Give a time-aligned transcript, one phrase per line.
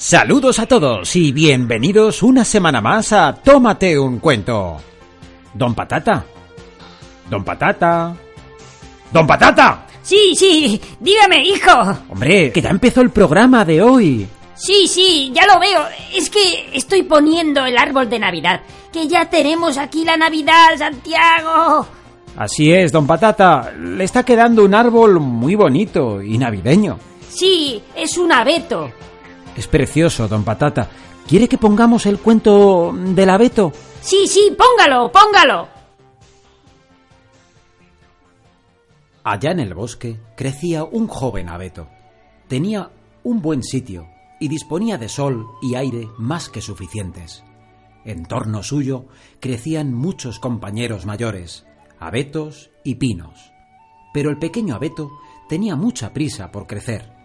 [0.00, 4.78] Saludos a todos y bienvenidos una semana más a Tómate un cuento.
[5.52, 6.24] Don Patata.
[7.28, 8.16] Don Patata.
[9.12, 9.86] Don Patata.
[10.00, 11.70] Sí, sí, dígame, hijo.
[12.08, 14.26] Hombre, que ya empezó el programa de hoy.
[14.54, 15.82] Sí, sí, ya lo veo.
[16.14, 18.62] Es que estoy poniendo el árbol de Navidad.
[18.90, 21.86] Que ya tenemos aquí la Navidad, Santiago.
[22.38, 23.70] Así es, don Patata.
[23.78, 26.98] Le está quedando un árbol muy bonito y navideño.
[27.28, 28.90] Sí, es un abeto.
[29.60, 30.88] Es precioso, don Patata.
[31.28, 33.70] ¿Quiere que pongamos el cuento del abeto?
[34.00, 35.68] Sí, sí, póngalo, póngalo.
[39.22, 41.88] Allá en el bosque crecía un joven abeto.
[42.48, 42.90] Tenía
[43.22, 44.08] un buen sitio
[44.40, 47.44] y disponía de sol y aire más que suficientes.
[48.06, 49.08] En torno suyo
[49.40, 51.66] crecían muchos compañeros mayores,
[51.98, 53.52] abetos y pinos.
[54.14, 55.10] Pero el pequeño abeto
[55.50, 57.19] tenía mucha prisa por crecer.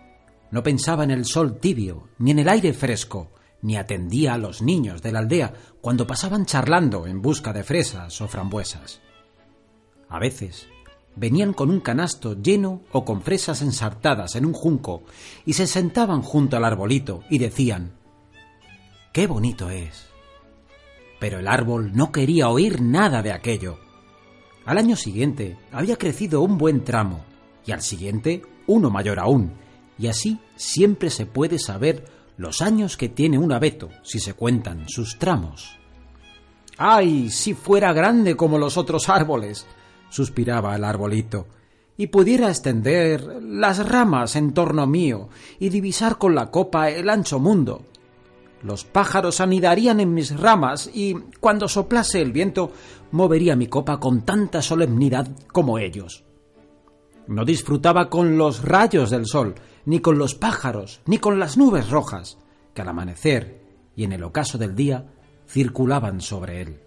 [0.52, 4.62] No pensaba en el sol tibio, ni en el aire fresco, ni atendía a los
[4.62, 9.02] niños de la aldea cuando pasaban charlando en busca de fresas o frambuesas.
[10.08, 10.68] A veces
[11.16, 15.04] venían con un canasto lleno o con fresas ensartadas en un junco
[15.46, 17.94] y se sentaban junto al arbolito y decían
[19.12, 20.08] ¡Qué bonito es!
[21.20, 23.80] Pero el árbol no quería oír nada de aquello.
[24.66, 27.24] Al año siguiente había crecido un buen tramo
[27.66, 29.54] y al siguiente uno mayor aún,
[29.98, 32.06] y así siempre se puede saber
[32.38, 35.78] los años que tiene un abeto si se cuentan sus tramos.
[36.78, 39.66] ¡Ay, si fuera grande como los otros árboles!
[40.10, 41.48] suspiraba el arbolito,
[41.98, 47.40] y pudiera extender las ramas en torno mío y divisar con la copa el ancho
[47.40, 47.84] mundo.
[48.62, 52.72] Los pájaros anidarían en mis ramas y, cuando soplase el viento,
[53.12, 56.24] movería mi copa con tanta solemnidad como ellos.
[57.28, 61.90] No disfrutaba con los rayos del sol, ni con los pájaros, ni con las nubes
[61.90, 62.38] rojas,
[62.74, 63.62] que al amanecer
[63.96, 65.06] y en el ocaso del día
[65.48, 66.80] circulaban sobre él.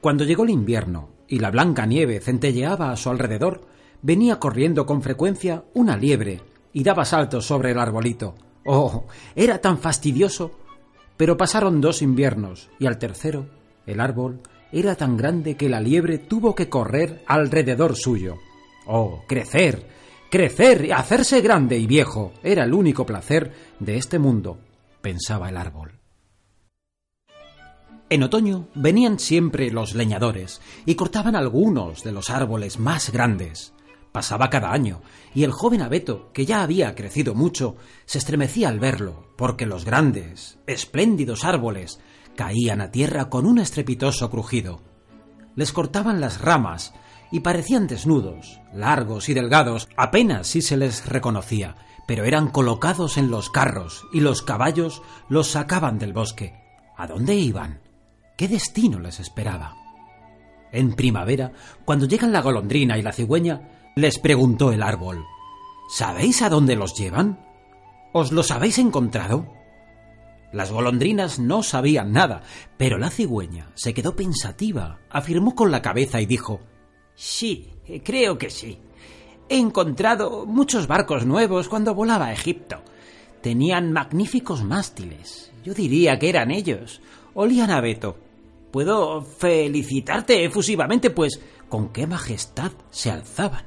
[0.00, 3.62] Cuando llegó el invierno y la blanca nieve centelleaba a su alrededor,
[4.02, 6.40] venía corriendo con frecuencia una liebre
[6.72, 8.34] y daba saltos sobre el arbolito.
[8.64, 9.04] Oh,
[9.34, 10.52] era tan fastidioso.
[11.16, 13.46] Pero pasaron dos inviernos y al tercero
[13.86, 14.40] el árbol
[14.72, 18.38] era tan grande que la liebre tuvo que correr alrededor suyo.
[18.92, 19.86] Oh, crecer,
[20.32, 24.58] crecer hacerse grande y viejo era el único placer de este mundo,
[25.00, 25.92] pensaba el árbol.
[28.08, 33.72] En otoño venían siempre los leñadores y cortaban algunos de los árboles más grandes.
[34.10, 35.02] Pasaba cada año,
[35.36, 39.84] y el joven abeto, que ya había crecido mucho, se estremecía al verlo, porque los
[39.84, 42.00] grandes, espléndidos árboles
[42.34, 44.80] caían a tierra con un estrepitoso crujido.
[45.54, 46.92] Les cortaban las ramas
[47.30, 51.76] y parecían desnudos, largos y delgados, apenas si se les reconocía,
[52.06, 56.54] pero eran colocados en los carros y los caballos los sacaban del bosque.
[56.96, 57.80] ¿A dónde iban?
[58.36, 59.74] ¿Qué destino les esperaba?
[60.72, 61.52] En primavera,
[61.84, 65.24] cuando llegan la golondrina y la cigüeña, les preguntó el árbol
[65.88, 67.40] ¿Sabéis a dónde los llevan?
[68.12, 69.52] ¿Os los habéis encontrado?
[70.52, 72.42] Las golondrinas no sabían nada,
[72.76, 76.60] pero la cigüeña se quedó pensativa, afirmó con la cabeza y dijo
[77.20, 77.68] Sí,
[78.02, 78.78] creo que sí.
[79.46, 82.80] He encontrado muchos barcos nuevos cuando volaba a Egipto.
[83.42, 85.52] Tenían magníficos mástiles.
[85.62, 87.02] Yo diría que eran ellos.
[87.34, 88.16] Olían a Beto.
[88.70, 91.38] Puedo felicitarte efusivamente, pues
[91.68, 93.66] con qué majestad se alzaban.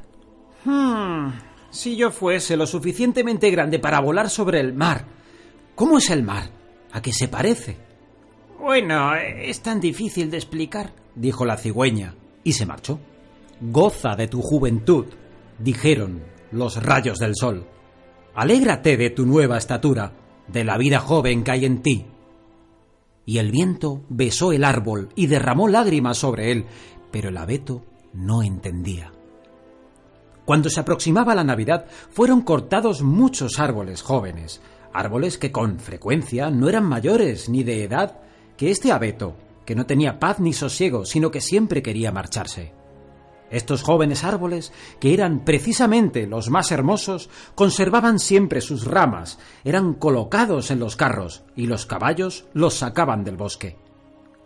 [0.65, 1.33] Hmm,
[1.69, 5.05] si yo fuese lo suficientemente grande para volar sobre el mar.
[5.75, 6.49] ¿Cómo es el mar?
[6.91, 7.77] ¿A qué se parece?
[8.59, 12.99] Bueno, es tan difícil de explicar, dijo la cigüeña, y se marchó.
[13.71, 15.05] Goza de tu juventud,
[15.57, 17.65] dijeron los rayos del sol.
[18.35, 20.11] Alégrate de tu nueva estatura,
[20.49, 22.05] de la vida joven que hay en ti.
[23.25, 26.65] Y el viento besó el árbol y derramó lágrimas sobre él,
[27.09, 29.13] pero el abeto no entendía.
[30.43, 34.61] Cuando se aproximaba la Navidad, fueron cortados muchos árboles jóvenes,
[34.91, 38.19] árboles que con frecuencia no eran mayores ni de edad
[38.57, 42.82] que este abeto, que no tenía paz ni sosiego, sino que siempre quería marcharse.
[43.53, 50.71] Estos jóvenes árboles, que eran precisamente los más hermosos, conservaban siempre sus ramas, eran colocados
[50.71, 53.77] en los carros, y los caballos los sacaban del bosque.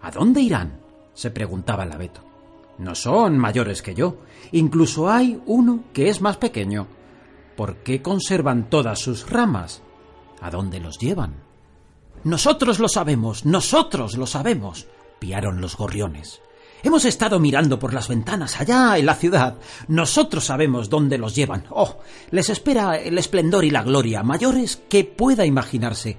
[0.01, 0.81] ¿A dónde irán?
[1.13, 2.21] se preguntaba el abeto.
[2.80, 4.18] No son mayores que yo.
[4.51, 6.88] Incluso hay uno que es más pequeño.
[7.56, 9.83] ¿Por qué conservan todas sus ramas?
[10.42, 11.33] ¿A dónde los llevan?
[12.25, 14.86] Nosotros lo sabemos, nosotros lo sabemos,
[15.18, 16.42] piaron los gorriones.
[16.84, 19.56] Hemos estado mirando por las ventanas allá en la ciudad.
[19.88, 21.66] Nosotros sabemos dónde los llevan.
[21.72, 21.98] Oh,
[22.32, 26.18] les espera el esplendor y la gloria, mayores que pueda imaginarse.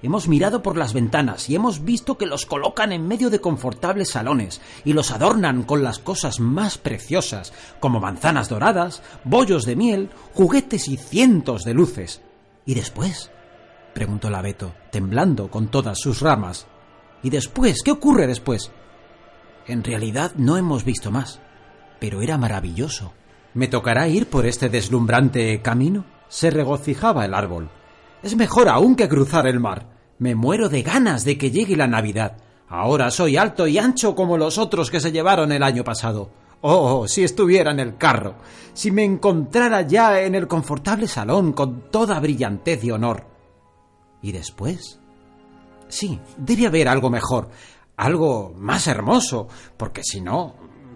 [0.00, 4.10] Hemos mirado por las ventanas y hemos visto que los colocan en medio de confortables
[4.10, 10.10] salones y los adornan con las cosas más preciosas, como manzanas doradas, bollos de miel,
[10.34, 12.22] juguetes y cientos de luces.
[12.64, 13.30] ¿Y después?
[13.92, 16.66] preguntó el abeto, temblando con todas sus ramas.
[17.24, 17.82] ¿Y después?
[17.82, 18.70] ¿Qué ocurre después?
[19.68, 21.40] En realidad no hemos visto más,
[22.00, 23.12] pero era maravilloso.
[23.52, 26.06] ¿Me tocará ir por este deslumbrante camino?
[26.28, 27.70] Se regocijaba el árbol.
[28.22, 29.86] Es mejor aún que cruzar el mar.
[30.18, 32.38] Me muero de ganas de que llegue la Navidad.
[32.68, 36.30] Ahora soy alto y ancho como los otros que se llevaron el año pasado.
[36.62, 38.36] Oh, si estuviera en el carro,
[38.72, 43.26] si me encontrara ya en el confortable salón con toda brillantez y honor.
[44.22, 44.98] ¿Y después?
[45.88, 47.48] Sí, debe haber algo mejor,
[47.98, 50.54] algo más hermoso, porque si no,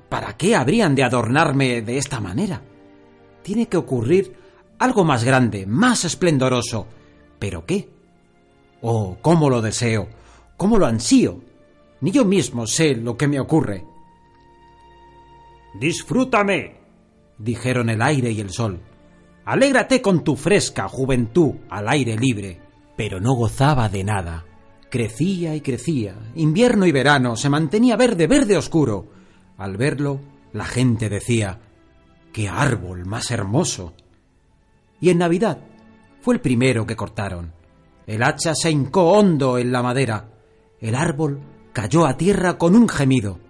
[0.08, 2.62] ¿para qué habrían de adornarme de esta manera?
[3.42, 4.34] Tiene que ocurrir
[4.78, 6.86] algo más grande, más esplendoroso,
[7.42, 7.88] ¿Pero qué?
[8.82, 10.06] Oh, cómo lo deseo,
[10.56, 11.40] cómo lo ansío.
[12.00, 13.84] Ni yo mismo sé lo que me ocurre.
[15.74, 16.76] Disfrútame,
[17.36, 18.80] dijeron el aire y el sol.
[19.44, 22.60] Alégrate con tu fresca juventud al aire libre.
[22.96, 24.44] Pero no gozaba de nada.
[24.92, 26.14] Crecía y crecía.
[26.34, 29.06] Invierno y verano se mantenía verde, verde oscuro.
[29.56, 30.20] Al verlo,
[30.52, 31.60] la gente decía,
[32.30, 33.94] ¡qué árbol más hermoso!
[35.00, 35.60] Y en Navidad,
[36.20, 37.54] fue el primero que cortaron.
[38.06, 40.28] El hacha se hincó hondo en la madera.
[40.78, 41.40] El árbol
[41.72, 43.40] cayó a tierra con un gemido.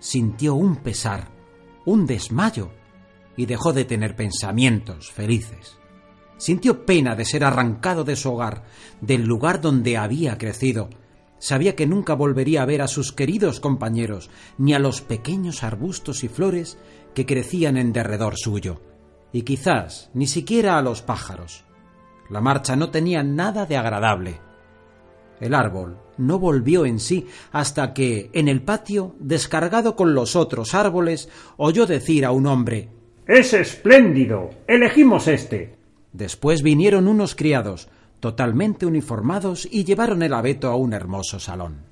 [0.00, 1.30] Sintió un pesar,
[1.84, 2.72] un desmayo,
[3.36, 5.79] y dejó de tener pensamientos felices.
[6.40, 8.62] Sintió pena de ser arrancado de su hogar,
[9.02, 10.88] del lugar donde había crecido.
[11.38, 16.24] Sabía que nunca volvería a ver a sus queridos compañeros, ni a los pequeños arbustos
[16.24, 16.78] y flores
[17.14, 18.80] que crecían en derredor suyo,
[19.34, 21.66] y quizás ni siquiera a los pájaros.
[22.30, 24.40] La marcha no tenía nada de agradable.
[25.40, 30.74] El árbol no volvió en sí hasta que, en el patio, descargado con los otros
[30.74, 31.28] árboles,
[31.58, 32.88] oyó decir a un hombre
[33.26, 34.48] Es espléndido.
[34.66, 35.79] Elegimos este.
[36.12, 37.88] Después vinieron unos criados,
[38.20, 41.88] totalmente uniformados, y llevaron el abeto a un hermoso salón.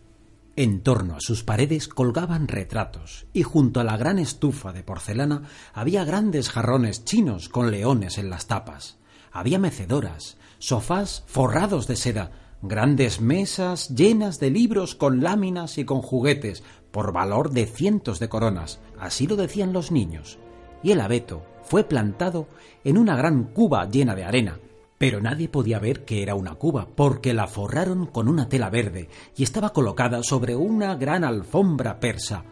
[0.56, 5.42] En torno a sus paredes colgaban retratos, y junto a la gran estufa de porcelana
[5.72, 8.98] había grandes jarrones chinos con leones en las tapas
[9.32, 12.32] había mecedoras, sofás forrados de seda,
[12.62, 18.28] grandes mesas llenas de libros con láminas y con juguetes, por valor de cientos de
[18.28, 20.38] coronas, así lo decían los niños.
[20.82, 22.46] Y el abeto fue plantado
[22.84, 24.58] en una gran cuba llena de arena,
[24.98, 29.08] pero nadie podía ver que era una cuba, porque la forraron con una tela verde
[29.36, 32.44] y estaba colocada sobre una gran alfombra persa.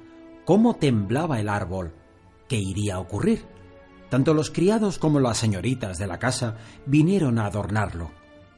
[0.44, 1.92] ¿Cómo temblaba el árbol?
[2.48, 3.44] ¿Qué iría a ocurrir?
[4.08, 6.56] Tanto los criados como las señoritas de la casa
[6.86, 8.12] vinieron a adornarlo.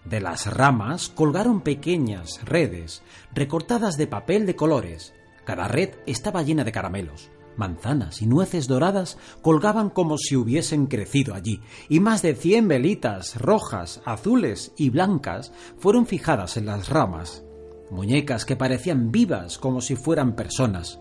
[0.04, 3.02] De las ramas colgaron pequeñas redes
[3.34, 5.14] recortadas de papel de colores.
[5.44, 7.30] Cada red estaba llena de caramelos.
[7.58, 13.36] Manzanas y nueces doradas colgaban como si hubiesen crecido allí, y más de cien velitas
[13.36, 17.44] rojas, azules y blancas fueron fijadas en las ramas.
[17.90, 21.00] Muñecas que parecían vivas como si fueran personas.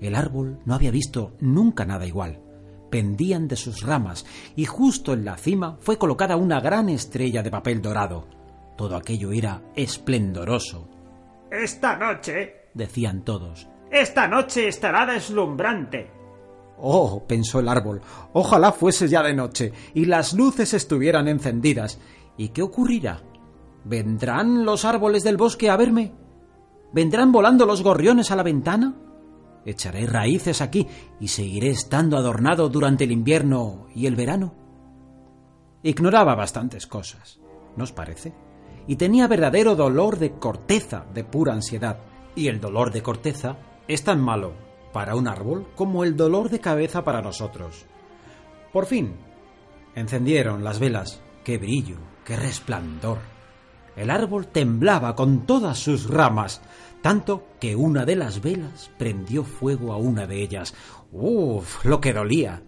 [0.00, 2.40] El árbol no había visto nunca nada igual
[2.90, 4.24] pendían de sus ramas
[4.56, 8.26] y justo en la cima fue colocada una gran estrella de papel dorado.
[8.76, 10.88] Todo aquello era esplendoroso.
[11.50, 16.10] Esta noche, decían todos, esta noche estará deslumbrante.
[16.80, 18.00] Oh, pensó el árbol,
[18.32, 21.98] ojalá fuese ya de noche y las luces estuvieran encendidas.
[22.36, 23.22] ¿Y qué ocurrirá?
[23.84, 26.12] ¿Vendrán los árboles del bosque a verme?
[26.92, 28.94] ¿Vendrán volando los gorriones a la ventana?
[29.64, 30.86] echaré raíces aquí
[31.20, 34.54] y seguiré estando adornado durante el invierno y el verano.
[35.82, 37.40] Ignoraba bastantes cosas,
[37.76, 38.32] ¿no os parece?
[38.86, 41.98] Y tenía verdadero dolor de corteza, de pura ansiedad.
[42.34, 43.56] Y el dolor de corteza
[43.88, 44.52] es tan malo
[44.92, 47.86] para un árbol como el dolor de cabeza para nosotros.
[48.72, 49.16] Por fin,
[49.94, 51.20] encendieron las velas.
[51.44, 51.96] ¡Qué brillo!
[52.24, 53.18] ¡Qué resplandor!
[53.96, 56.60] El árbol temblaba con todas sus ramas
[57.02, 60.74] tanto que una de las velas prendió fuego a una de ellas.
[61.12, 61.84] ¡Uf!
[61.84, 62.62] lo que dolía.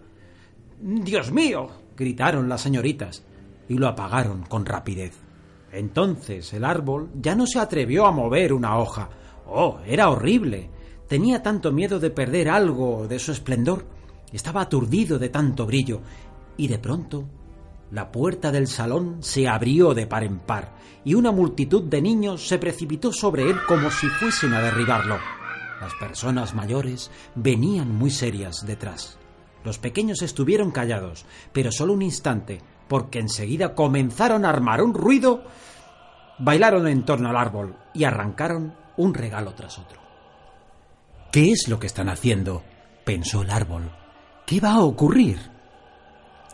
[0.79, 1.69] Dios mío.
[1.97, 3.23] gritaron las señoritas,
[3.67, 5.15] y lo apagaron con rapidez.
[5.71, 9.09] Entonces el árbol ya no se atrevió a mover una hoja.
[9.45, 10.69] Oh, era horrible.
[11.11, 13.83] Tenía tanto miedo de perder algo de su esplendor.
[14.31, 15.99] Estaba aturdido de tanto brillo.
[16.55, 17.25] Y de pronto
[17.91, 20.71] la puerta del salón se abrió de par en par
[21.03, 25.17] y una multitud de niños se precipitó sobre él como si fuesen a derribarlo.
[25.81, 29.17] Las personas mayores venían muy serias detrás.
[29.65, 35.43] Los pequeños estuvieron callados, pero solo un instante, porque enseguida comenzaron a armar un ruido.
[36.39, 40.00] bailaron en torno al árbol y arrancaron un regalo tras otro.
[41.31, 42.61] ¿Qué es lo que están haciendo?
[43.05, 43.89] pensó el árbol.
[44.45, 45.39] ¿Qué va a ocurrir?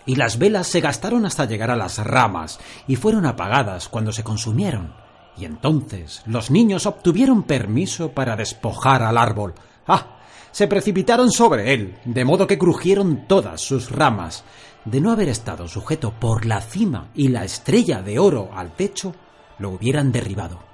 [0.06, 4.24] Y las velas se gastaron hasta llegar a las ramas y fueron apagadas cuando se
[4.24, 4.94] consumieron.
[5.36, 9.56] Y entonces los niños obtuvieron permiso para despojar al árbol.
[9.88, 10.20] ¡Ah!
[10.52, 14.44] Se precipitaron sobre él, de modo que crujieron todas sus ramas.
[14.86, 19.16] De no haber estado sujeto por la cima y la estrella de oro al techo,
[19.58, 20.67] lo hubieran derribado.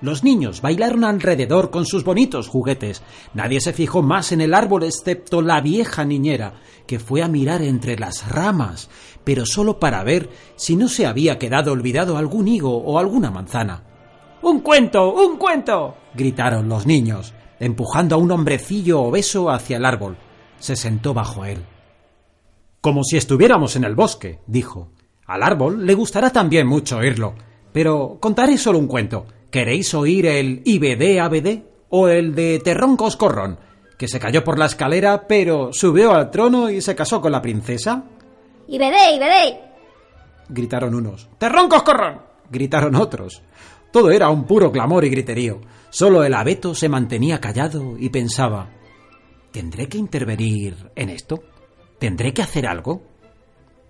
[0.00, 3.02] Los niños bailaron alrededor con sus bonitos juguetes.
[3.34, 6.54] Nadie se fijó más en el árbol excepto la vieja niñera,
[6.86, 8.88] que fue a mirar entre las ramas,
[9.24, 13.84] pero solo para ver si no se había quedado olvidado algún higo o alguna manzana.
[14.42, 15.12] ¡Un cuento!
[15.12, 15.96] ¡Un cuento!
[16.14, 20.16] gritaron los niños, empujando a un hombrecillo obeso hacia el árbol.
[20.58, 21.58] Se sentó bajo él.
[22.80, 24.92] Como si estuviéramos en el bosque, dijo.
[25.26, 27.34] Al árbol le gustará también mucho oírlo,
[27.72, 33.58] pero contaré solo un cuento ¿Queréis oír el IBD-ABD o el de Terrón Coscorrón,
[33.98, 37.42] que se cayó por la escalera pero subió al trono y se casó con la
[37.42, 38.04] princesa?
[38.68, 39.58] ¡IBD, IBD!
[40.48, 41.28] gritaron unos.
[41.38, 42.20] ¡Terrón Coscorrón!
[42.50, 43.42] gritaron otros.
[43.92, 45.60] Todo era un puro clamor y griterío.
[45.90, 48.70] Solo el abeto se mantenía callado y pensaba
[49.50, 51.42] ¿Tendré que intervenir en esto?
[51.98, 53.02] ¿Tendré que hacer algo?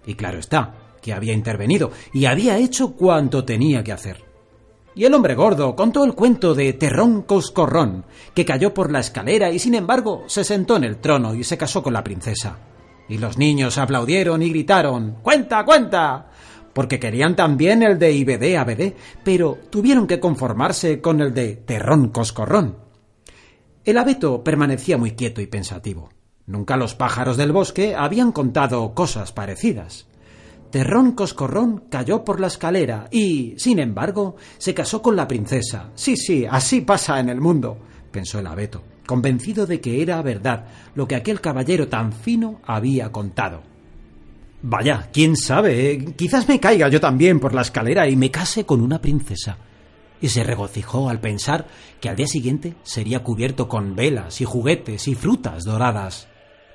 [0.07, 4.30] Y claro está, que había intervenido y había hecho cuanto tenía que hacer.
[4.95, 8.05] Y el hombre gordo contó el cuento de Terrón Coscorrón,
[8.35, 11.57] que cayó por la escalera y sin embargo se sentó en el trono y se
[11.57, 12.59] casó con la princesa.
[13.09, 16.27] Y los niños aplaudieron y gritaron ¡Cuenta, cuenta!
[16.73, 18.95] porque querían también el de IBD ABD,
[19.25, 22.79] pero tuvieron que conformarse con el de Terrón Coscorrón.
[23.85, 26.11] El abeto permanecía muy quieto y pensativo.
[26.47, 30.07] Nunca los pájaros del bosque habían contado cosas parecidas.
[30.71, 35.91] Terrón Coscorrón cayó por la escalera y, sin embargo, se casó con la princesa.
[35.95, 37.77] Sí, sí, así pasa en el mundo,
[38.13, 43.11] pensó el abeto, convencido de que era verdad lo que aquel caballero tan fino había
[43.11, 43.63] contado.
[44.63, 48.65] Vaya, quién sabe, eh, quizás me caiga yo también por la escalera y me case
[48.65, 49.57] con una princesa.
[50.21, 51.67] Y se regocijó al pensar
[51.99, 56.29] que al día siguiente sería cubierto con velas y juguetes y frutas doradas.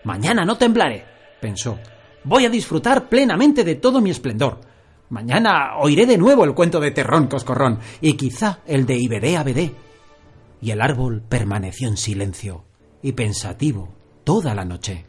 [0.03, 1.05] Mañana no temblaré,
[1.39, 1.77] pensó,
[2.25, 4.59] Voy a disfrutar plenamente de todo mi esplendor.
[5.09, 9.75] Mañana oiré de nuevo el cuento de Terrón Coscorrón y quizá el de Iberé Abedé.
[10.59, 12.65] Y el árbol permaneció en silencio
[13.03, 15.05] y pensativo toda la noche.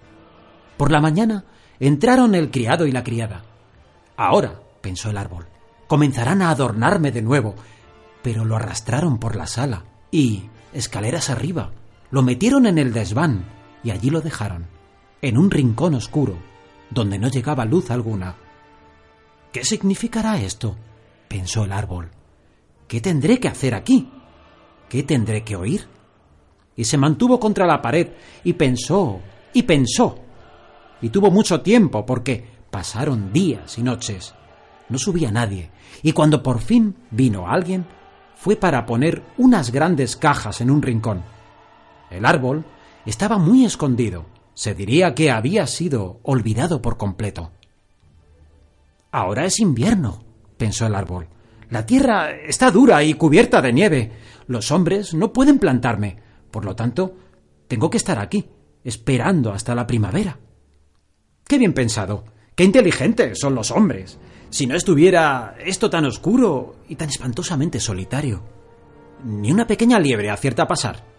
[0.76, 1.46] Por la mañana
[1.80, 3.44] entraron el criado y la criada.
[4.18, 5.46] Ahora, pensó el árbol,
[5.86, 7.54] comenzarán a adornarme de nuevo,
[8.22, 11.70] pero lo arrastraron por la sala y, escaleras arriba,
[12.10, 13.46] lo metieron en el desván
[13.82, 14.66] y allí lo dejaron,
[15.22, 16.36] en un rincón oscuro,
[16.90, 18.36] donde no llegaba luz alguna.
[19.52, 20.76] ¿Qué significará esto?
[21.28, 22.10] pensó el árbol.
[22.86, 24.08] ¿Qué tendré que hacer aquí?
[24.88, 25.86] ¿Qué tendré que oír?
[26.76, 28.08] Y se mantuvo contra la pared
[28.44, 29.20] y pensó
[29.52, 30.18] y pensó.
[31.00, 34.34] Y tuvo mucho tiempo porque pasaron días y noches.
[34.88, 35.70] No subía nadie,
[36.02, 37.86] y cuando por fin vino alguien,
[38.36, 41.24] fue para poner unas grandes cajas en un rincón.
[42.10, 42.64] El árbol
[43.04, 44.26] estaba muy escondido,
[44.56, 47.52] se diría que había sido olvidado por completo.
[49.12, 50.24] Ahora es invierno,
[50.56, 51.28] pensó el árbol.
[51.68, 54.12] La tierra está dura y cubierta de nieve.
[54.46, 56.16] Los hombres no pueden plantarme.
[56.50, 57.14] Por lo tanto,
[57.68, 58.46] tengo que estar aquí,
[58.82, 60.38] esperando hasta la primavera.
[61.46, 62.24] Qué bien pensado.
[62.54, 64.18] Qué inteligentes son los hombres.
[64.48, 68.42] Si no estuviera esto tan oscuro y tan espantosamente solitario.
[69.22, 71.15] Ni una pequeña liebre acierta a pasar.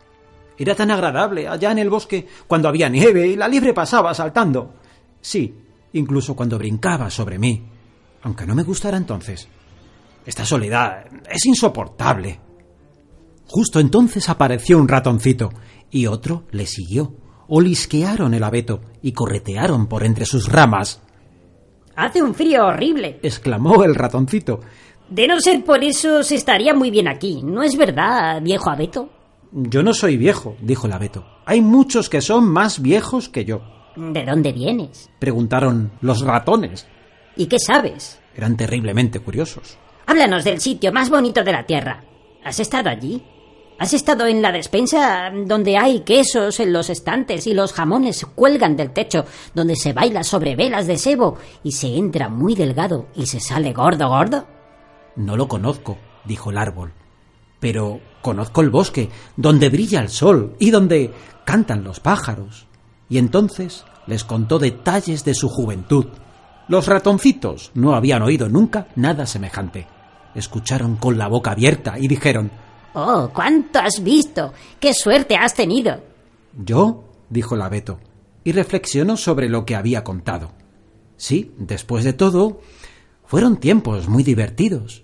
[0.57, 4.73] Era tan agradable allá en el bosque cuando había nieve y la liebre pasaba saltando.
[5.21, 5.53] Sí,
[5.93, 7.63] incluso cuando brincaba sobre mí,
[8.23, 9.47] aunque no me gustara entonces.
[10.25, 12.39] Esta soledad es insoportable.
[13.47, 15.51] Justo entonces apareció un ratoncito
[15.89, 17.13] y otro le siguió.
[17.47, 21.01] Olisquearon el abeto y corretearon por entre sus ramas.
[21.95, 24.59] Hace un frío horrible, exclamó el ratoncito.
[25.09, 29.09] De no ser por eso se estaría muy bien aquí, ¿no es verdad, viejo abeto?
[29.59, 31.25] Yo no soy viejo, dijo el abeto.
[31.45, 33.61] Hay muchos que son más viejos que yo.
[33.95, 35.09] ¿De dónde vienes?
[35.17, 36.85] preguntaron los ratones.
[37.35, 38.19] ¿Y qué sabes?
[38.35, 39.79] Eran terriblemente curiosos.
[40.05, 42.03] Háblanos del sitio más bonito de la Tierra.
[42.43, 43.23] ¿Has estado allí?
[43.79, 48.75] ¿Has estado en la despensa donde hay quesos en los estantes y los jamones cuelgan
[48.77, 53.25] del techo, donde se baila sobre velas de sebo y se entra muy delgado y
[53.25, 54.47] se sale gordo gordo?
[55.15, 56.93] No lo conozco, dijo el árbol.
[57.59, 61.13] Pero conozco el bosque, donde brilla el sol y donde
[61.45, 62.67] cantan los pájaros.
[63.07, 66.07] Y entonces les contó detalles de su juventud.
[66.67, 69.87] Los ratoncitos no habían oído nunca nada semejante.
[70.35, 72.51] escucharon con la boca abierta y dijeron
[72.93, 74.51] Oh, cuánto has visto.
[74.77, 76.01] Qué suerte has tenido.
[76.65, 77.05] ¿Yo?
[77.29, 77.99] dijo el abeto,
[78.43, 80.51] y reflexionó sobre lo que había contado.
[81.15, 82.59] Sí, después de todo,
[83.23, 85.03] fueron tiempos muy divertidos.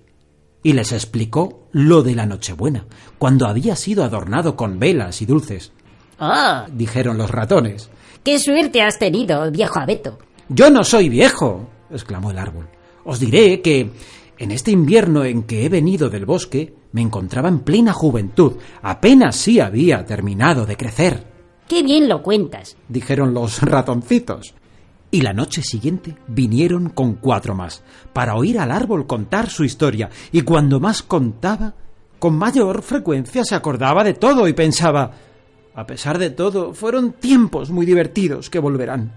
[0.64, 2.86] Y les explicó lo de la Nochebuena,
[3.20, 5.72] cuando había sido adornado con velas y dulces.
[6.20, 7.90] Oh, Dijeron los ratones.
[8.24, 10.18] qué suerte has tenido, viejo abeto.
[10.50, 12.68] Yo no soy viejo, exclamó el árbol.
[13.04, 13.90] Os diré que
[14.38, 19.36] en este invierno en que he venido del bosque me encontraba en plena juventud, apenas
[19.36, 21.34] sí había terminado de crecer,
[21.68, 22.76] Qué bien lo cuentas.
[22.90, 24.54] dijeron los ratoncitos.
[25.14, 30.10] Y la noche siguiente vinieron con cuatro más, para oír al árbol contar su historia,
[30.32, 31.76] y cuando más contaba,
[32.18, 35.12] con mayor frecuencia se acordaba de todo y pensaba,
[35.76, 39.14] a pesar de todo, fueron tiempos muy divertidos que volverán.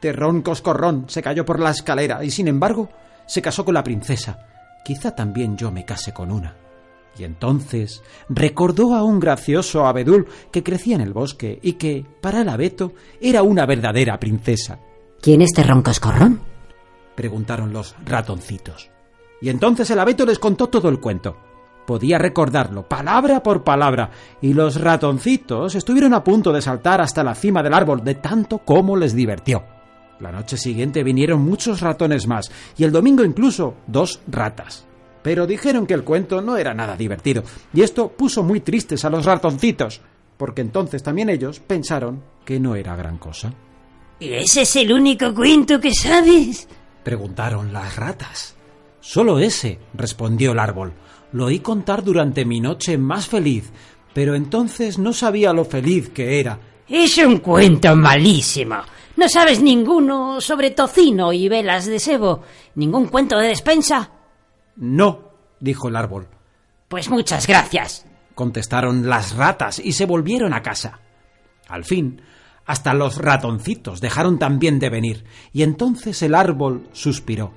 [0.00, 2.88] Terrón Coscorrón se cayó por la escalera y, sin embargo,
[3.24, 4.48] se casó con la princesa.
[4.84, 6.56] Quizá también yo me case con una.
[7.16, 12.40] Y entonces recordó a un gracioso abedul que crecía en el bosque y que, para
[12.40, 14.80] el abeto, era una verdadera princesa.
[15.20, 16.40] ¿Quién es Terrón Coscorrón?
[17.16, 18.90] preguntaron los ratoncitos.
[19.40, 21.36] Y entonces el abeto les contó todo el cuento.
[21.86, 27.34] Podía recordarlo, palabra por palabra, y los ratoncitos estuvieron a punto de saltar hasta la
[27.34, 29.64] cima del árbol de tanto como les divirtió.
[30.20, 34.86] La noche siguiente vinieron muchos ratones más, y el domingo incluso dos ratas.
[35.22, 37.42] Pero dijeron que el cuento no era nada divertido,
[37.72, 40.00] y esto puso muy tristes a los ratoncitos,
[40.36, 43.52] porque entonces también ellos pensaron que no era gran cosa.
[44.18, 46.68] ¿Y ese es el único cuento que sabes?
[47.02, 48.56] Preguntaron las ratas.
[49.00, 50.94] Solo ese, respondió el árbol.
[51.32, 53.70] Lo oí contar durante mi noche más feliz,
[54.14, 56.58] pero entonces no sabía lo feliz que era.
[56.88, 58.76] Es un cuento malísimo.
[59.16, 62.42] No sabes ninguno sobre tocino y velas de sebo.
[62.74, 64.10] Ningún cuento de despensa.
[64.76, 65.30] No,
[65.60, 66.28] dijo el árbol.
[66.88, 68.06] Pues muchas gracias.
[68.34, 71.00] Contestaron las ratas y se volvieron a casa.
[71.68, 72.20] Al fin,
[72.66, 77.52] hasta los ratoncitos dejaron también de venir, y entonces el árbol suspiró.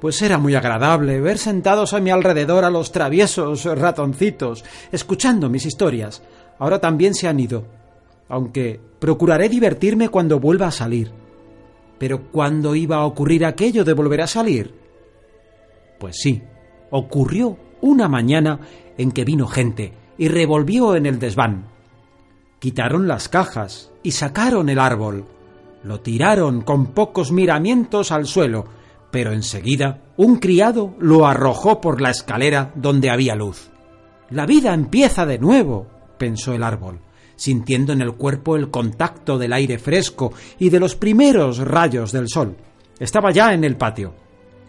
[0.00, 5.66] Pues era muy agradable ver sentados a mi alrededor a los traviesos ratoncitos, escuchando mis
[5.66, 6.22] historias.
[6.58, 7.66] Ahora también se han ido,
[8.28, 11.12] aunque procuraré divertirme cuando vuelva a salir.
[11.98, 14.74] Pero ¿cuándo iba a ocurrir aquello de volver a salir?
[15.98, 16.42] Pues sí,
[16.90, 18.60] ocurrió una mañana
[18.96, 21.66] en que vino gente y revolvió en el desván.
[22.58, 25.24] Quitaron las cajas y sacaron el árbol.
[25.82, 28.64] Lo tiraron con pocos miramientos al suelo,
[29.10, 33.70] pero enseguida un criado lo arrojó por la escalera donde había luz.
[34.30, 35.86] La vida empieza de nuevo,
[36.18, 37.00] pensó el árbol,
[37.34, 42.28] sintiendo en el cuerpo el contacto del aire fresco y de los primeros rayos del
[42.28, 42.56] sol.
[42.98, 44.14] Estaba ya en el patio.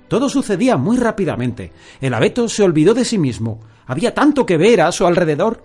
[0.07, 1.71] Todo sucedía muy rápidamente.
[1.99, 3.59] El abeto se olvidó de sí mismo.
[3.85, 5.63] Había tanto que ver a su alrededor.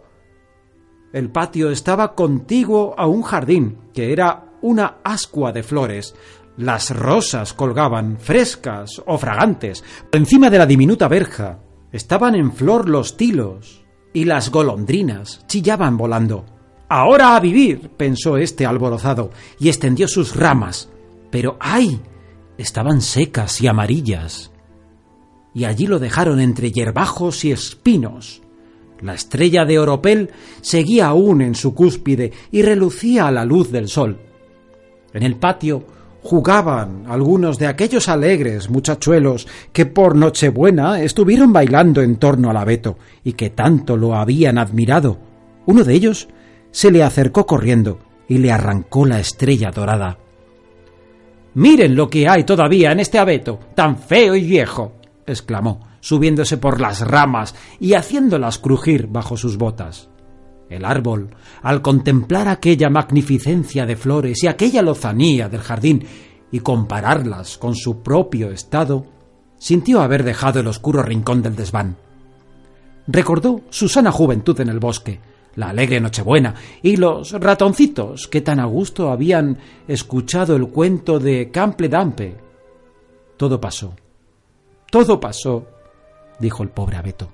[1.16, 6.14] El patio estaba contiguo a un jardín, que era una ascua de flores.
[6.58, 9.82] Las rosas colgaban, frescas o fragantes.
[10.12, 15.96] Por encima de la diminuta verja estaban en flor los tilos, y las golondrinas chillaban
[15.96, 16.44] volando.
[16.90, 20.90] Ahora a vivir, pensó este alborozado, y extendió sus ramas.
[21.30, 21.98] Pero ¡ay!
[22.58, 24.52] estaban secas y amarillas.
[25.54, 28.42] Y allí lo dejaron entre hierbajos y espinos.
[29.00, 30.30] La estrella de oropel
[30.60, 34.18] seguía aún en su cúspide y relucía a la luz del sol.
[35.12, 35.84] En el patio
[36.22, 42.98] jugaban algunos de aquellos alegres muchachuelos que por Nochebuena estuvieron bailando en torno al abeto
[43.22, 45.18] y que tanto lo habían admirado.
[45.66, 46.28] Uno de ellos
[46.70, 50.18] se le acercó corriendo y le arrancó la estrella dorada.
[51.54, 54.92] Miren lo que hay todavía en este abeto, tan feo y viejo,
[55.26, 60.08] exclamó, subiéndose por las ramas y haciéndolas crujir bajo sus botas.
[60.70, 61.30] El árbol,
[61.62, 66.06] al contemplar aquella magnificencia de flores y aquella lozanía del jardín
[66.52, 69.04] y compararlas con su propio estado,
[69.58, 71.96] sintió haber dejado el oscuro rincón del desván.
[73.08, 75.18] Recordó su sana juventud en el bosque,
[75.56, 81.50] la alegre Nochebuena y los ratoncitos que tan a gusto habían escuchado el cuento de
[81.50, 82.36] Cample Dampe.
[83.36, 83.96] Todo pasó.
[84.88, 85.66] Todo pasó,
[86.38, 87.28] dijo el pobre abeto.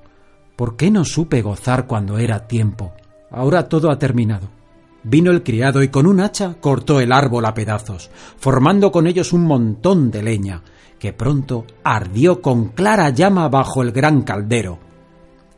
[0.57, 2.93] ¿Por qué no supe gozar cuando era tiempo?
[3.31, 4.49] Ahora todo ha terminado.
[5.05, 9.33] Vino el criado y con un hacha cortó el árbol a pedazos, formando con ellos
[9.33, 10.62] un montón de leña,
[10.99, 14.79] que pronto ardió con clara llama bajo el gran caldero.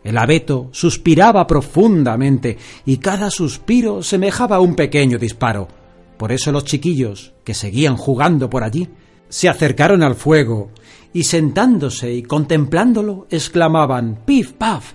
[0.02, 5.68] El abeto suspiraba profundamente y cada suspiro semejaba un pequeño disparo.
[6.16, 8.88] Por eso los chiquillos, que seguían jugando por allí,
[9.28, 10.70] se acercaron al fuego
[11.14, 14.92] y sentándose y contemplándolo exclamaban pif paf.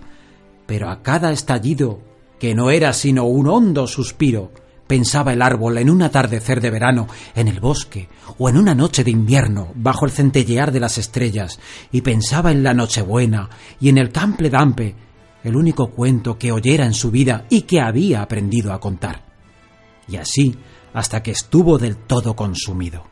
[0.67, 2.01] Pero a cada estallido,
[2.37, 4.51] que no era sino un hondo suspiro,
[4.85, 9.03] pensaba el árbol en un atardecer de verano, en el bosque, o en una noche
[9.03, 11.59] de invierno, bajo el centellear de las estrellas,
[11.91, 14.95] y pensaba en la Nochebuena y en el Cample Dampe,
[15.43, 19.23] el único cuento que oyera en su vida y que había aprendido a contar.
[20.07, 20.57] Y así
[20.93, 23.05] hasta que estuvo del todo consumido.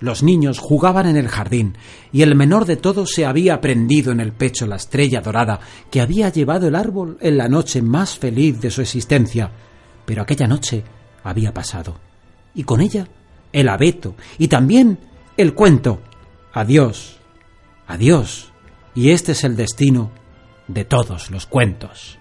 [0.00, 1.76] Los niños jugaban en el jardín,
[2.10, 5.60] y el menor de todos se había prendido en el pecho la estrella dorada
[5.90, 9.52] que había llevado el árbol en la noche más feliz de su existencia.
[10.06, 10.82] Pero aquella noche
[11.22, 11.98] había pasado,
[12.54, 13.06] y con ella
[13.52, 14.98] el abeto, y también
[15.36, 16.00] el cuento.
[16.54, 17.18] Adiós,
[17.86, 18.52] adiós,
[18.94, 20.12] y este es el destino
[20.66, 22.18] de todos los cuentos.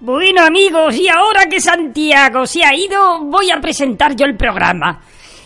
[0.00, 5.00] Bueno amigos, y ahora que Santiago se ha ido, voy a presentar yo el programa.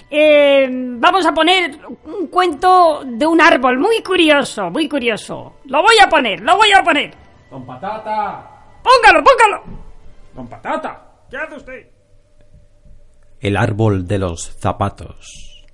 [0.08, 5.54] Eh, vamos a poner un cuento de un árbol muy curioso, muy curioso.
[5.64, 7.14] Lo voy a poner, lo voy a poner.
[7.50, 8.50] Don Patata.
[8.82, 9.62] Póngalo, póngalo.
[10.34, 11.06] Don Patata.
[11.30, 11.90] ¿Qué hace usted?
[13.40, 15.66] El árbol de los zapatos.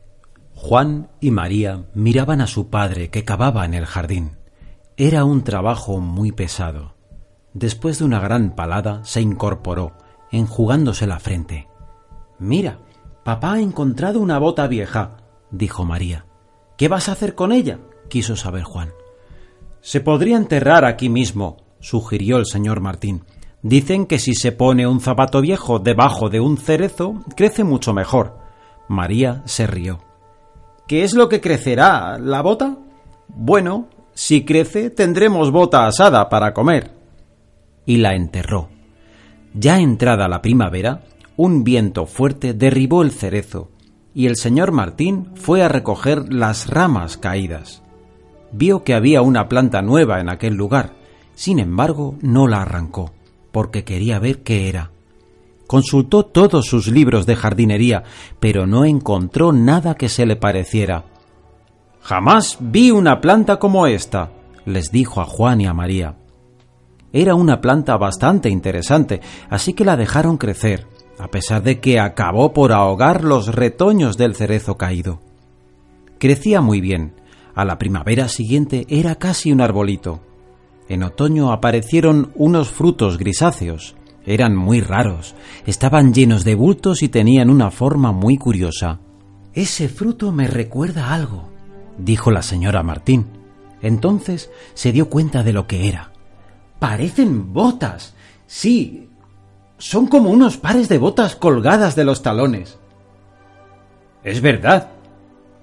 [0.54, 4.38] Juan y María miraban a su padre que cavaba en el jardín.
[4.96, 6.94] Era un trabajo muy pesado.
[7.52, 9.92] Después de una gran palada, se incorporó,
[10.30, 11.68] enjugándose la frente.
[12.38, 12.78] Mira,
[13.24, 15.18] papá ha encontrado una bota vieja,
[15.50, 16.26] dijo María.
[16.76, 17.78] ¿Qué vas a hacer con ella?
[18.08, 18.90] quiso saber Juan.
[19.80, 23.24] Se podría enterrar aquí mismo, sugirió el señor Martín.
[23.62, 28.38] Dicen que si se pone un zapato viejo debajo de un cerezo, crece mucho mejor.
[28.88, 30.00] María se rió.
[30.86, 32.18] ¿Qué es lo que crecerá?
[32.18, 32.76] ¿La bota?
[33.28, 36.90] Bueno, si crece, tendremos bota asada para comer
[37.86, 38.68] y la enterró.
[39.54, 41.02] Ya entrada la primavera,
[41.36, 43.70] un viento fuerte derribó el cerezo,
[44.14, 47.82] y el señor Martín fue a recoger las ramas caídas.
[48.52, 50.94] Vio que había una planta nueva en aquel lugar,
[51.34, 53.12] sin embargo no la arrancó,
[53.50, 54.90] porque quería ver qué era.
[55.66, 58.02] Consultó todos sus libros de jardinería,
[58.40, 61.06] pero no encontró nada que se le pareciera.
[62.02, 64.32] Jamás vi una planta como esta,
[64.66, 66.16] les dijo a Juan y a María.
[67.12, 70.86] Era una planta bastante interesante, así que la dejaron crecer,
[71.18, 75.20] a pesar de que acabó por ahogar los retoños del cerezo caído.
[76.18, 77.14] Crecía muy bien.
[77.54, 80.20] A la primavera siguiente era casi un arbolito.
[80.88, 83.96] En otoño aparecieron unos frutos grisáceos.
[84.24, 85.34] Eran muy raros,
[85.66, 89.00] estaban llenos de bultos y tenían una forma muy curiosa.
[89.52, 91.50] Ese fruto me recuerda algo,
[91.98, 93.26] dijo la señora Martín.
[93.82, 96.12] Entonces se dio cuenta de lo que era.
[96.78, 98.14] Parecen botas.
[98.46, 99.08] Sí,
[99.82, 102.78] son como unos pares de botas colgadas de los talones.
[104.22, 104.90] Es verdad.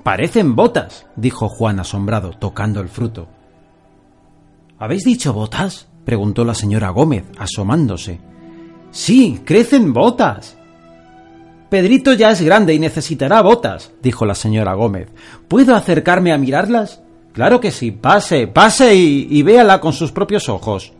[0.03, 3.29] Parecen botas, dijo Juan asombrado, tocando el fruto.
[4.77, 5.87] ¿Habéis dicho botas?
[6.03, 8.19] preguntó la señora Gómez, asomándose.
[8.91, 10.57] Sí, crecen botas.
[11.69, 15.07] Pedrito ya es grande y necesitará botas, dijo la señora Gómez.
[15.47, 17.01] ¿Puedo acercarme a mirarlas?
[17.31, 20.91] Claro que sí, pase, pase y, y véala con sus propios ojos.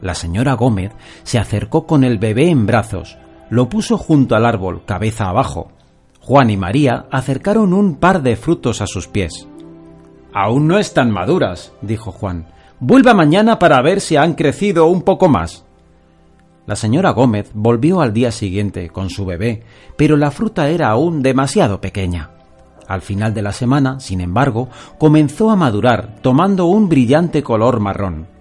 [0.00, 0.92] La señora Gómez
[1.24, 3.18] se acercó con el bebé en brazos,
[3.50, 5.72] lo puso junto al árbol, cabeza abajo.
[6.20, 9.48] Juan y María acercaron un par de frutos a sus pies.
[10.34, 12.46] Aún no están maduras, dijo Juan.
[12.80, 15.64] Vuelva mañana para ver si han crecido un poco más.
[16.66, 19.62] La señora Gómez volvió al día siguiente con su bebé,
[19.96, 22.30] pero la fruta era aún demasiado pequeña.
[22.86, 28.37] Al final de la semana, sin embargo, comenzó a madurar, tomando un brillante color marrón.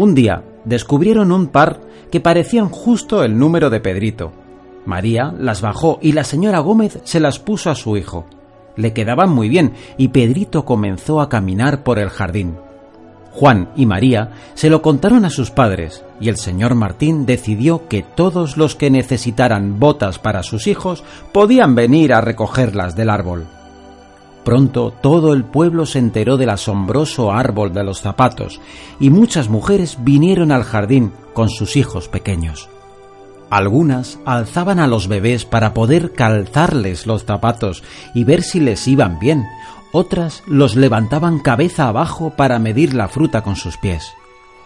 [0.00, 1.78] Un día descubrieron un par
[2.10, 4.32] que parecían justo el número de Pedrito.
[4.86, 8.24] María las bajó y la señora Gómez se las puso a su hijo.
[8.76, 12.56] Le quedaban muy bien y Pedrito comenzó a caminar por el jardín.
[13.32, 18.02] Juan y María se lo contaron a sus padres y el señor Martín decidió que
[18.02, 23.48] todos los que necesitaran botas para sus hijos podían venir a recogerlas del árbol.
[24.44, 28.60] Pronto todo el pueblo se enteró del asombroso árbol de los zapatos
[28.98, 32.68] y muchas mujeres vinieron al jardín con sus hijos pequeños.
[33.50, 37.82] Algunas alzaban a los bebés para poder calzarles los zapatos
[38.14, 39.44] y ver si les iban bien,
[39.92, 44.12] otras los levantaban cabeza abajo para medir la fruta con sus pies.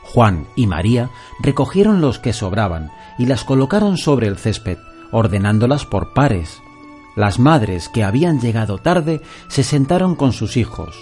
[0.03, 1.11] Juan y María
[1.41, 4.77] recogieron los que sobraban y las colocaron sobre el césped,
[5.11, 6.61] ordenándolas por pares,
[7.17, 10.97] las madres que habían llegado tarde se sentaron con sus hijos.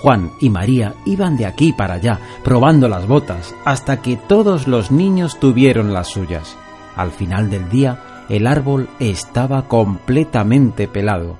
[0.00, 4.90] Juan y María iban de aquí para allá, probando las botas, hasta que todos los
[4.90, 6.56] niños tuvieron las suyas.
[6.96, 11.38] Al final del día, el árbol estaba completamente pelado.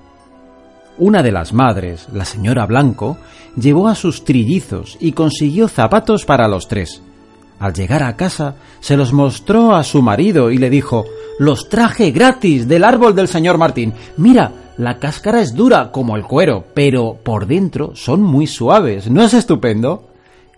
[0.98, 3.18] Una de las madres, la señora Blanco,
[3.56, 7.02] llevó a sus trillizos y consiguió zapatos para los tres.
[7.58, 11.04] Al llegar a casa, se los mostró a su marido y le dijo
[11.38, 13.94] Los traje gratis del árbol del señor Martín.
[14.16, 19.10] Mira, la cáscara es dura como el cuero, pero por dentro son muy suaves.
[19.10, 20.10] ¿No es estupendo?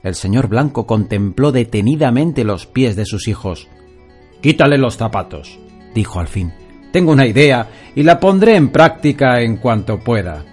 [0.03, 3.69] El señor Blanco contempló detenidamente los pies de sus hijos.
[4.41, 5.59] Quítale los zapatos,
[5.95, 6.53] dijo al fin.
[6.93, 10.45] Tengo una idea y la pondré en práctica en cuanto pueda.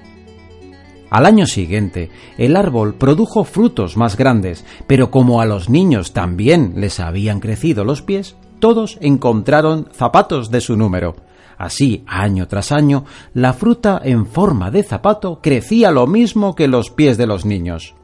[1.15, 6.73] Al año siguiente, el árbol produjo frutos más grandes, pero como a los niños también
[6.75, 11.15] les habían crecido los pies, todos encontraron zapatos de su número.
[11.57, 16.89] Así, año tras año, la fruta en forma de zapato crecía lo mismo que los
[16.89, 17.95] pies de los niños.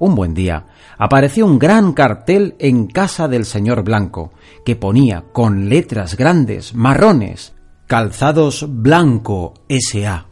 [0.00, 0.66] Un buen día
[0.98, 4.32] apareció un gran cartel en casa del señor Blanco,
[4.64, 7.54] que ponía con letras grandes, marrones,
[7.86, 10.26] calzados Blanco S.A.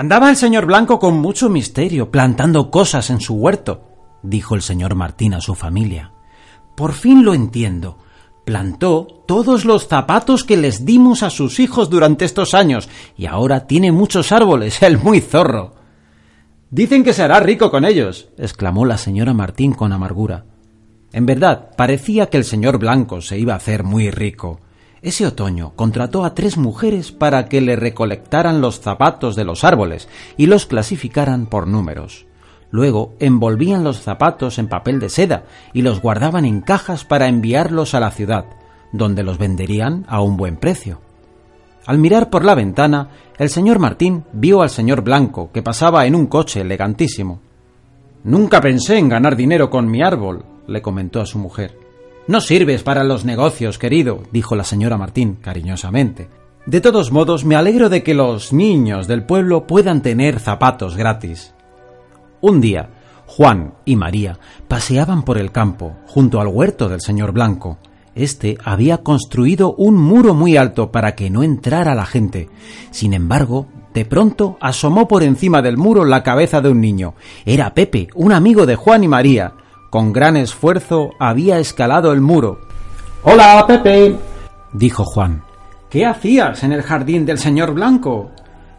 [0.00, 3.82] Andaba el señor Blanco con mucho misterio, plantando cosas en su huerto,
[4.22, 6.12] dijo el señor Martín a su familia.
[6.74, 7.98] Por fin lo entiendo.
[8.46, 13.66] Plantó todos los zapatos que les dimos a sus hijos durante estos años, y ahora
[13.66, 15.74] tiene muchos árboles, el muy zorro.
[16.70, 20.46] Dicen que se hará rico con ellos, exclamó la señora Martín con amargura.
[21.12, 24.60] En verdad, parecía que el señor Blanco se iba a hacer muy rico.
[25.02, 30.08] Ese otoño contrató a tres mujeres para que le recolectaran los zapatos de los árboles
[30.36, 32.26] y los clasificaran por números.
[32.70, 37.94] Luego envolvían los zapatos en papel de seda y los guardaban en cajas para enviarlos
[37.94, 38.44] a la ciudad,
[38.92, 41.00] donde los venderían a un buen precio.
[41.86, 43.08] Al mirar por la ventana,
[43.38, 47.40] el señor Martín vio al señor Blanco, que pasaba en un coche elegantísimo.
[48.22, 51.89] Nunca pensé en ganar dinero con mi árbol, le comentó a su mujer.
[52.26, 56.28] No sirves para los negocios, querido, dijo la señora Martín cariñosamente.
[56.66, 61.54] De todos modos, me alegro de que los niños del pueblo puedan tener zapatos gratis.
[62.40, 62.90] Un día,
[63.26, 67.78] Juan y María paseaban por el campo, junto al huerto del señor Blanco.
[68.14, 72.48] Este había construido un muro muy alto para que no entrara la gente.
[72.90, 77.14] Sin embargo, de pronto asomó por encima del muro la cabeza de un niño.
[77.44, 79.54] Era Pepe, un amigo de Juan y María.
[79.90, 82.60] Con gran esfuerzo había escalado el muro.
[83.24, 84.16] Hola, Pepe,
[84.72, 85.42] dijo Juan.
[85.90, 88.30] ¿Qué hacías en el jardín del señor Blanco?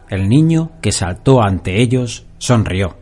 [0.08, 2.96] El niño, que saltó ante ellos, sonrió.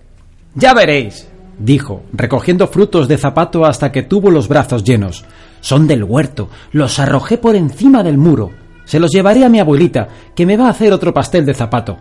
[0.57, 1.29] Ya veréis,
[1.61, 5.25] dijo, recogiendo frutos de zapato hasta que tuvo los brazos llenos.
[5.61, 6.49] Son del huerto.
[6.73, 8.51] Los arrojé por encima del muro.
[8.87, 11.97] Se los llevaré a mi abuelita, que me va a hacer otro pastel de zapato.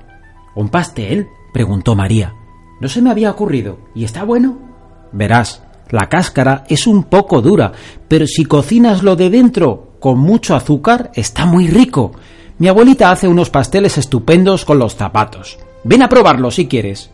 [0.56, 1.28] ¿Un pastel?
[1.54, 2.34] preguntó María.
[2.82, 3.78] No se me había ocurrido.
[3.94, 4.58] ¿Y está bueno?
[5.12, 7.72] Verás, la cáscara es un poco dura,
[8.08, 12.12] pero si cocinas lo de dentro con mucho azúcar, está muy rico.
[12.58, 15.58] Mi abuelita hace unos pasteles estupendos con los zapatos.
[15.84, 17.10] Ven a probarlo si quieres.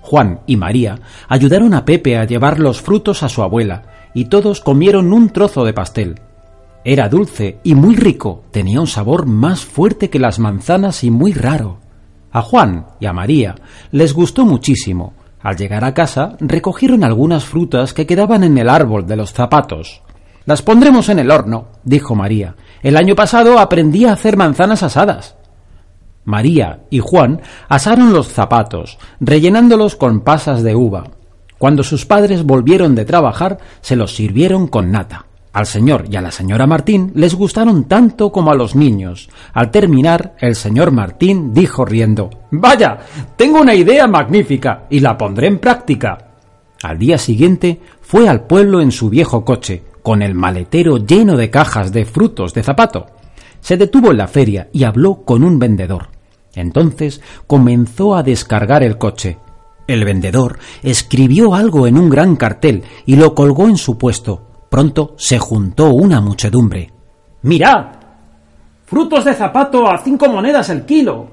[0.00, 4.60] Juan y María ayudaron a Pepe a llevar los frutos a su abuela, y todos
[4.60, 6.20] comieron un trozo de pastel.
[6.84, 11.32] Era dulce y muy rico, tenía un sabor más fuerte que las manzanas y muy
[11.32, 11.78] raro.
[12.32, 13.56] A Juan y a María
[13.90, 15.12] les gustó muchísimo.
[15.42, 20.02] Al llegar a casa recogieron algunas frutas que quedaban en el árbol de los zapatos.
[20.44, 22.56] Las pondremos en el horno, dijo María.
[22.82, 25.36] El año pasado aprendí a hacer manzanas asadas.
[26.24, 31.04] María y Juan asaron los zapatos, rellenándolos con pasas de uva.
[31.58, 35.26] Cuando sus padres volvieron de trabajar, se los sirvieron con nata.
[35.52, 39.28] Al señor y a la señora Martín les gustaron tanto como a los niños.
[39.52, 42.98] Al terminar, el señor Martín dijo riendo Vaya,
[43.36, 46.18] tengo una idea magnífica y la pondré en práctica.
[46.82, 51.50] Al día siguiente fue al pueblo en su viejo coche, con el maletero lleno de
[51.50, 53.06] cajas de frutos de zapato.
[53.60, 56.08] Se detuvo en la feria y habló con un vendedor.
[56.54, 59.38] Entonces comenzó a descargar el coche.
[59.88, 64.49] El vendedor escribió algo en un gran cartel y lo colgó en su puesto.
[64.70, 66.92] Pronto se juntó una muchedumbre.
[67.42, 67.86] ¡Mirad!
[68.86, 71.26] Frutos de zapato a cinco monedas el kilo.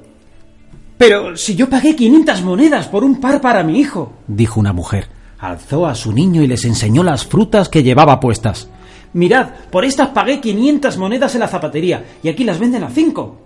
[0.97, 5.09] Pero si yo pagué quinientas monedas por un par para mi hijo, dijo una mujer.
[5.37, 8.69] Alzó a su niño y les enseñó las frutas que llevaba puestas.
[9.13, 13.37] Mirad, por estas pagué quinientas monedas en la zapatería y aquí las venden a cinco.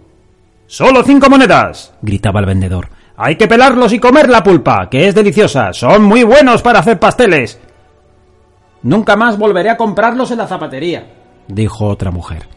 [0.68, 2.88] Solo cinco monedas, gritaba el vendedor.
[3.18, 5.74] Hay que pelarlos y comer la pulpa, que es deliciosa.
[5.74, 7.60] Son muy buenos para hacer pasteles.
[8.84, 11.14] Nunca más volveré a comprarlos en la zapatería,
[11.48, 12.48] dijo otra mujer.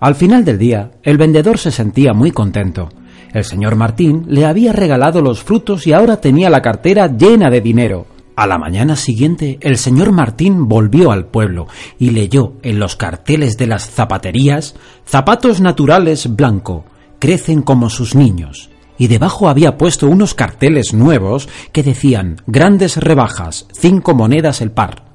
[0.00, 2.88] Al final del día, el vendedor se sentía muy contento.
[3.32, 7.60] El señor Martín le había regalado los frutos y ahora tenía la cartera llena de
[7.60, 8.06] dinero.
[8.36, 11.66] A la mañana siguiente, el señor Martín volvió al pueblo
[11.98, 16.84] y leyó en los carteles de las zapaterías zapatos naturales blanco,
[17.18, 18.70] crecen como sus niños.
[18.96, 25.07] Y debajo había puesto unos carteles nuevos que decían grandes rebajas, cinco monedas el par.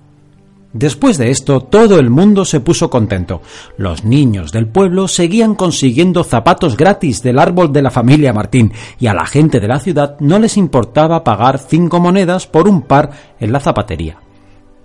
[0.73, 3.41] Después de esto, todo el mundo se puso contento.
[3.77, 9.05] Los niños del pueblo seguían consiguiendo zapatos gratis del árbol de la familia Martín, y
[9.05, 13.11] a la gente de la ciudad no les importaba pagar cinco monedas por un par
[13.39, 14.17] en la zapatería.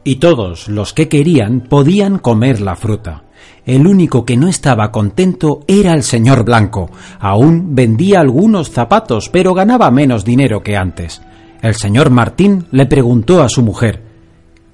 [0.04, 3.24] Y todos los que querían podían comer la fruta.
[3.64, 6.90] El único que no estaba contento era el señor Blanco.
[7.18, 11.22] Aún vendía algunos zapatos, pero ganaba menos dinero que antes.
[11.62, 14.07] El señor Martín le preguntó a su mujer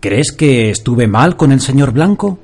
[0.05, 2.39] ¿Crees que estuve mal con el señor Blanco?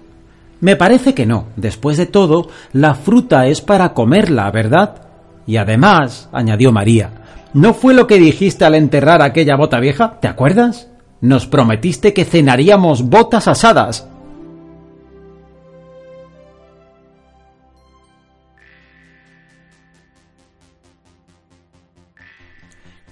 [0.61, 1.49] Me parece que no.
[1.57, 5.03] Después de todo, la fruta es para comerla, ¿verdad?
[5.47, 7.11] Y además, añadió María,
[7.53, 10.21] ¿no fue lo que dijiste al enterrar aquella bota vieja?
[10.23, 10.89] ¿Te acuerdas?
[11.21, 14.09] Nos prometiste que cenaríamos botas asadas.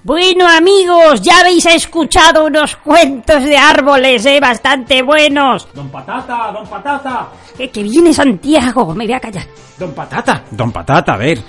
[0.04, 5.66] Bueno amigos, ya habéis escuchado unos cuentos de árboles, eh, bastante buenos.
[5.74, 7.28] Don Patata, don Patata.
[7.58, 9.44] Eh, que viene Santiago, me voy a callar.
[9.76, 11.40] Don Patata, don Patata, a ver.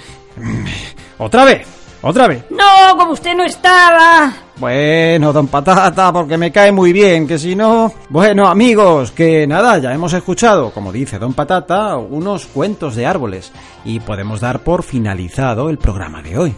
[1.20, 1.68] Otra vez,
[2.02, 2.46] otra vez.
[2.50, 4.34] No, como usted no estaba.
[4.58, 7.94] Bueno, don Patata, porque me cae muy bien, que si no...
[8.10, 13.52] Bueno, amigos, que nada, ya hemos escuchado, como dice don Patata, unos cuentos de árboles
[13.86, 16.56] y podemos dar por finalizado el programa de hoy.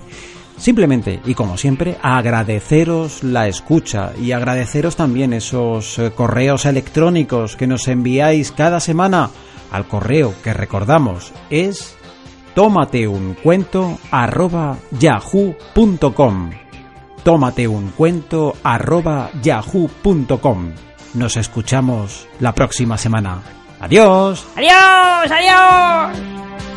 [0.62, 7.66] Simplemente, y como siempre, agradeceros la escucha y agradeceros también esos eh, correos electrónicos que
[7.66, 9.32] nos enviáis cada semana
[9.72, 11.34] al correo que recordamos.
[11.50, 11.98] Es
[12.54, 16.52] tómate un cuento arroba yahoo.com
[17.24, 20.74] tómate un cuento arroba yahoo.com
[21.16, 23.42] nos escuchamos la próxima semana.
[23.80, 24.46] Adiós.
[24.56, 26.71] Adiós adiós